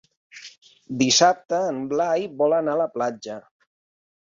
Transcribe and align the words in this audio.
Dissabte 1.01 1.61
en 1.75 1.85
Blai 1.95 2.29
vol 2.43 2.59
anar 2.65 2.77
a 2.79 2.85
la 2.85 2.93
platja. 2.99 3.41